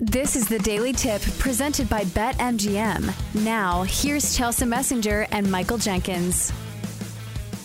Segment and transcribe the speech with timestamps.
[0.00, 3.44] This is the Daily Tip presented by BetMGM.
[3.44, 6.52] Now, here's Chelsea Messenger and Michael Jenkins.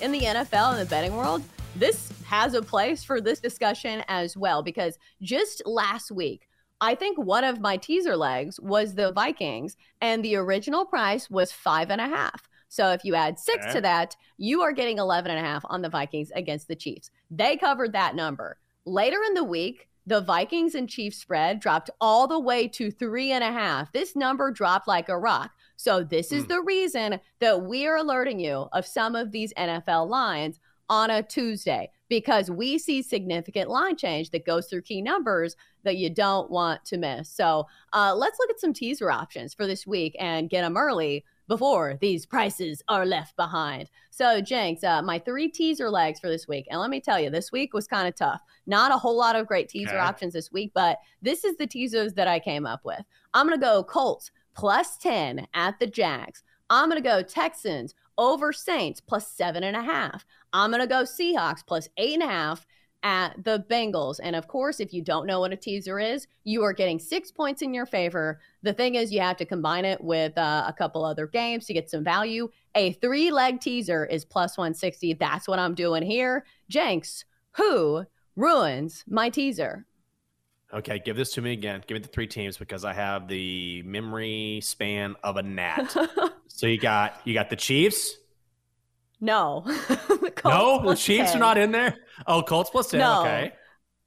[0.00, 1.44] In the NFL and the betting world,
[1.76, 6.48] this has a place for this discussion as well because just last week,
[6.80, 11.52] I think one of my teaser legs was the Vikings, and the original price was
[11.52, 12.48] five and a half.
[12.66, 13.74] So if you add six okay.
[13.74, 17.12] to that, you are getting 11 and a half on the Vikings against the Chiefs.
[17.30, 18.58] They covered that number.
[18.84, 23.32] Later in the week, the Vikings and Chiefs spread dropped all the way to three
[23.32, 23.92] and a half.
[23.92, 25.52] This number dropped like a rock.
[25.76, 26.48] So, this is mm.
[26.48, 31.22] the reason that we are alerting you of some of these NFL lines on a
[31.22, 36.50] Tuesday because we see significant line change that goes through key numbers that you don't
[36.50, 37.28] want to miss.
[37.28, 41.24] So, uh, let's look at some teaser options for this week and get them early
[41.48, 43.90] before these prices are left behind.
[44.10, 46.66] So, Jenks, uh, my three teaser legs for this week.
[46.70, 48.40] And let me tell you, this week was kind of tough.
[48.66, 49.98] Not a whole lot of great teaser okay.
[49.98, 53.02] options this week, but this is the teasers that I came up with.
[53.34, 56.42] I'm going to go Colts plus 10 at the Jags.
[56.70, 60.24] I'm going to go Texans over Saints plus seven and a half.
[60.52, 62.66] I'm going to go Seahawks plus eight and a half
[63.06, 64.18] at the Bengals.
[64.20, 67.30] And of course, if you don't know what a teaser is, you are getting six
[67.30, 68.40] points in your favor.
[68.64, 71.72] The thing is, you have to combine it with uh, a couple other games to
[71.72, 72.48] get some value.
[72.74, 75.14] A three leg teaser is plus 160.
[75.14, 76.46] That's what I'm doing here.
[76.68, 79.86] Jenks, who ruins my teaser?
[80.74, 81.84] Okay, give this to me again.
[81.86, 85.96] Give me the three teams because I have the memory span of a gnat.
[86.48, 88.16] so you got you got the Chiefs,
[89.20, 89.64] no.
[90.48, 91.36] the no, the Chiefs 10.
[91.36, 91.96] are not in there.
[92.26, 93.00] Oh, Colts plus 10.
[93.00, 93.20] No.
[93.22, 93.52] Okay.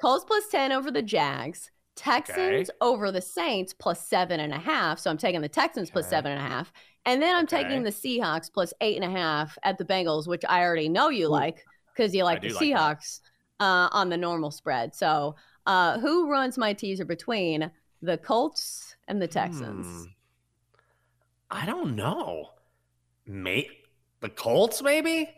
[0.00, 1.70] Colts plus 10 over the Jags.
[1.98, 2.78] Texans okay.
[2.80, 5.00] over the Saints plus seven and a half.
[5.00, 5.94] So I'm taking the Texans okay.
[5.94, 6.72] plus seven and a half.
[7.04, 7.64] And then I'm okay.
[7.64, 11.08] taking the Seahawks plus eight and a half at the Bengals, which I already know
[11.08, 11.30] you Ooh.
[11.30, 11.64] like
[11.94, 13.20] because you like I the Seahawks
[13.58, 14.94] like uh, on the normal spread.
[14.94, 15.34] So
[15.66, 17.68] uh, who runs my teaser between
[18.00, 19.86] the Colts and the Texans?
[19.86, 20.10] Hmm.
[21.50, 22.50] I don't know.
[23.26, 23.70] Mate,
[24.20, 25.28] the Colts, maybe?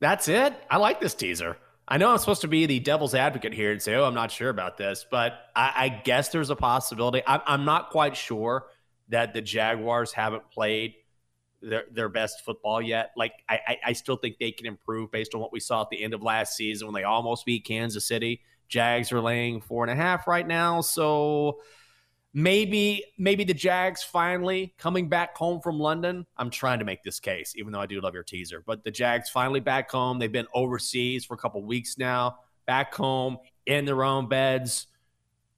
[0.00, 0.54] That's it?
[0.70, 1.56] I like this teaser.
[1.86, 4.30] I know I'm supposed to be the devil's advocate here and say, oh, I'm not
[4.30, 7.22] sure about this, but I, I guess there's a possibility.
[7.26, 8.66] I, I'm not quite sure
[9.08, 10.94] that the Jaguars haven't played
[11.62, 13.12] their, their best football yet.
[13.16, 15.88] Like, I, I, I still think they can improve based on what we saw at
[15.90, 18.42] the end of last season when they almost beat Kansas City.
[18.68, 20.82] Jags are laying four and a half right now.
[20.82, 21.60] So
[22.34, 26.26] maybe maybe the Jags finally coming back home from London.
[26.36, 28.62] I'm trying to make this case, even though I do love your teaser.
[28.66, 30.18] But the Jags finally back home.
[30.18, 32.38] They've been overseas for a couple weeks now.
[32.66, 34.86] Back home in their own beds,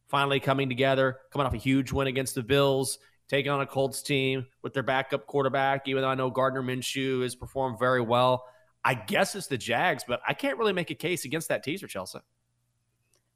[0.09, 2.99] finally coming together, coming off a huge win against the Bills,
[3.29, 5.89] taking on a Colts team with their backup quarterback.
[5.89, 8.45] Even though I know Gardner Minshew has performed very well,
[8.85, 11.87] I guess it's the Jags, but I can't really make a case against that teaser,
[11.87, 12.21] Chelsea.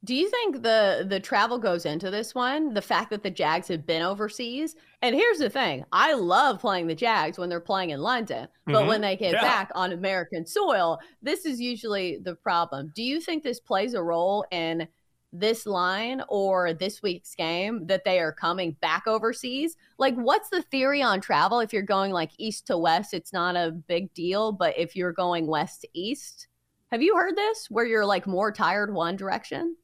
[0.04, 2.74] Do you think the the travel goes into this one?
[2.74, 6.88] The fact that the Jags have been overseas, and here's the thing: I love playing
[6.88, 8.88] the Jags when they're playing in London, but mm-hmm.
[8.88, 9.40] when they get yeah.
[9.40, 12.92] back on American soil, this is usually the problem.
[12.94, 14.86] Do you think this plays a role in
[15.32, 19.76] this line or this week's game that they are coming back overseas?
[19.98, 21.60] Like, what's the theory on travel?
[21.60, 25.12] If you're going like east to west, it's not a big deal, but if you're
[25.12, 26.48] going west to east,
[26.92, 29.76] have you heard this where you're like more tired one direction?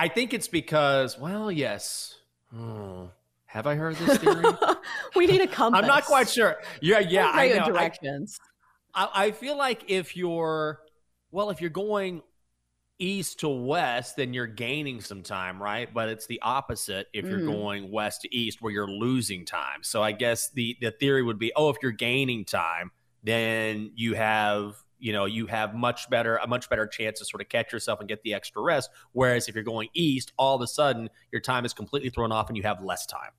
[0.00, 2.16] I think it's because, well, yes.
[2.56, 3.10] Oh,
[3.44, 4.46] have I heard this theory?
[5.14, 5.78] we need a compass.
[5.82, 6.56] I'm not quite sure.
[6.80, 7.30] Yeah, yeah.
[7.30, 7.66] I know.
[7.66, 8.38] Directions.
[8.94, 10.80] I, I feel like if you're,
[11.30, 12.22] well, if you're going
[12.98, 15.92] east to west, then you're gaining some time, right?
[15.92, 17.52] But it's the opposite if you're mm.
[17.52, 19.82] going west to east, where you're losing time.
[19.82, 22.90] So I guess the the theory would be, oh, if you're gaining time,
[23.22, 27.40] then you have you know you have much better a much better chance to sort
[27.40, 28.90] of catch yourself and get the extra rest.
[29.12, 32.48] Whereas if you're going east all of a sudden your time is completely thrown off
[32.48, 33.30] and you have less time.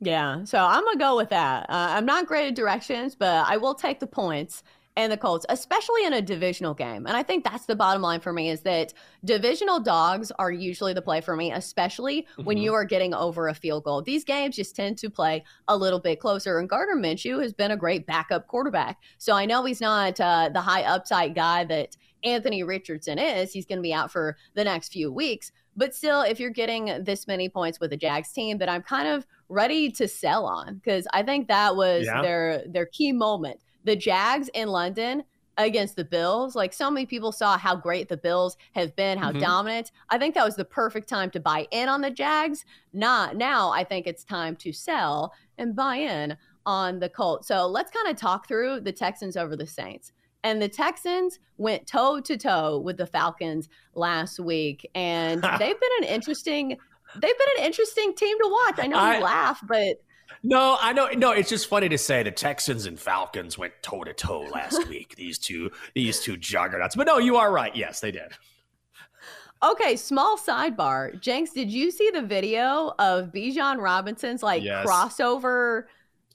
[0.00, 0.44] Yeah.
[0.44, 1.68] So i'm gonna go with that.
[1.68, 4.62] Uh, i'm not great at directions but i will take the points
[4.98, 7.06] and the Colts, especially in a divisional game.
[7.06, 8.92] And I think that's the bottom line for me is that
[9.24, 12.42] divisional dogs are usually the play for me, especially mm-hmm.
[12.42, 14.02] when you are getting over a field goal.
[14.02, 16.58] These games just tend to play a little bit closer.
[16.58, 18.98] And Gardner Minshew has been a great backup quarterback.
[19.18, 23.52] So I know he's not uh, the high upside guy that Anthony Richardson is.
[23.52, 25.52] He's going to be out for the next few weeks.
[25.76, 29.06] But still, if you're getting this many points with the Jags team, that I'm kind
[29.06, 32.20] of ready to sell on because I think that was yeah.
[32.20, 35.24] their their key moment the Jags in London
[35.56, 36.54] against the Bills.
[36.54, 39.40] Like so many people saw how great the Bills have been, how mm-hmm.
[39.40, 39.92] dominant.
[40.10, 42.66] I think that was the perfect time to buy in on the Jags.
[42.92, 46.36] Not now, I think it's time to sell and buy in
[46.66, 47.48] on the Colts.
[47.48, 50.12] So let's kind of talk through the Texans over the Saints.
[50.44, 54.88] And the Texans went toe to toe with the Falcons last week.
[54.94, 56.76] And they've been an interesting
[57.14, 58.74] they've been an interesting team to watch.
[58.78, 59.96] I know you I, laugh, but
[60.42, 61.08] no, I know.
[61.08, 64.88] No, it's just funny to say the Texans and Falcons went toe to toe last
[64.88, 65.16] week.
[65.16, 66.96] These two, these two juggernauts.
[66.96, 67.74] But no, you are right.
[67.74, 68.32] Yes, they did.
[69.62, 71.20] Okay, small sidebar.
[71.20, 74.86] Jenks, did you see the video of Bijan Robinson's like yes.
[74.86, 75.84] crossover?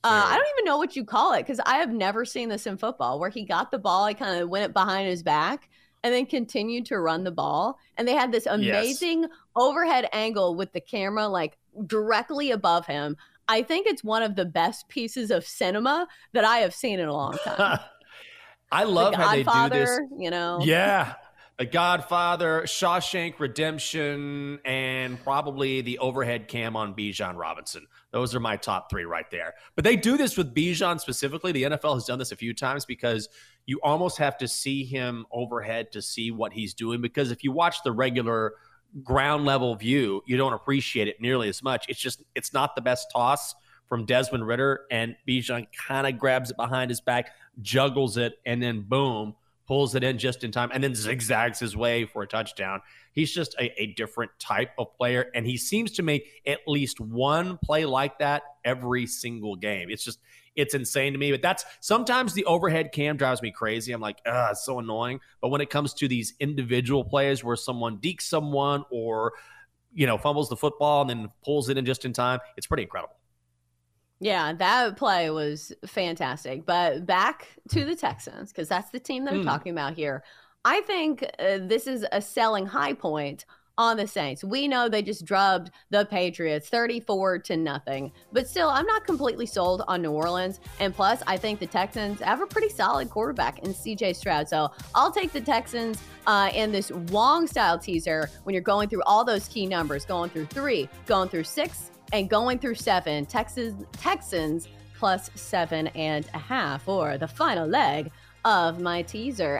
[0.03, 2.67] Uh, I don't even know what you call it because I have never seen this
[2.67, 5.69] in football where he got the ball, he kind of went it behind his back
[6.03, 7.79] and then continued to run the ball.
[7.97, 9.31] And they had this amazing yes.
[9.55, 13.15] overhead angle with the camera like directly above him.
[13.47, 17.07] I think it's one of the best pieces of cinema that I have seen in
[17.07, 17.79] a long time.
[18.71, 19.99] I love how they do this.
[20.17, 21.13] You know, yeah,
[21.59, 27.85] The Godfather, Shawshank Redemption, and probably the overhead cam on Bijan Robinson.
[28.11, 29.53] Those are my top three right there.
[29.75, 31.51] But they do this with Bijan specifically.
[31.51, 33.29] The NFL has done this a few times because
[33.67, 36.99] you almost have to see him overhead to see what he's doing.
[36.99, 38.53] Because if you watch the regular
[39.01, 41.85] ground level view, you don't appreciate it nearly as much.
[41.89, 43.55] It's just it's not the best toss
[43.87, 47.31] from Desmond Ridder, and Bijan kind of grabs it behind his back,
[47.61, 49.35] juggles it, and then boom,
[49.67, 52.81] pulls it in just in time, and then zigzags his way for a touchdown.
[53.11, 56.99] He's just a, a different type of player, and he seems to make at least
[56.99, 59.89] one play like that every single game.
[59.89, 60.19] It's just
[60.55, 61.31] it's insane to me.
[61.31, 63.91] But that's sometimes the overhead cam drives me crazy.
[63.91, 65.19] I'm like, ah, it's so annoying.
[65.41, 69.33] But when it comes to these individual plays where someone dekes someone or
[69.93, 72.83] you know fumbles the football and then pulls it in just in time, it's pretty
[72.83, 73.15] incredible.
[74.19, 76.65] Yeah, that play was fantastic.
[76.65, 79.45] But back to the Texans, because that's the team that I'm mm.
[79.45, 80.23] talking about here.
[80.65, 83.45] I think uh, this is a selling high point
[83.77, 84.43] on the Saints.
[84.43, 88.11] We know they just drubbed the Patriots 34 to nothing.
[88.31, 90.59] But still, I'm not completely sold on New Orleans.
[90.79, 94.47] And plus, I think the Texans have a pretty solid quarterback in CJ Stroud.
[94.47, 99.03] So I'll take the Texans uh, in this Wong style teaser when you're going through
[99.05, 103.25] all those key numbers, going through three, going through six, and going through seven.
[103.25, 104.67] Texas Texans
[104.97, 108.11] plus seven and a half or the final leg
[108.45, 109.59] of my teaser.